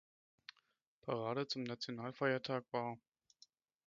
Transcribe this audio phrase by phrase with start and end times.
[1.03, 2.97] Parade zum Nationalfeiertag war.